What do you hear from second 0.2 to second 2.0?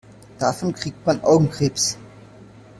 Davon kriegt man Augenkrebs.